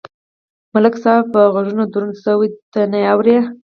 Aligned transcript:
ملک 0.73 0.95
صاحب 1.03 1.25
په 1.33 1.39
غوږونو 1.53 1.83
دروند 1.91 2.15
شوی 2.23 2.47
ټخ 2.71 2.83
نه 2.91 2.99
اوري. 3.11 3.37